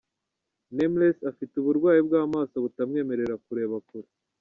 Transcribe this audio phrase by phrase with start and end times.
[0.75, 4.09] Nameless afite uburwayi bw’amaso butamwemerera kureba kure.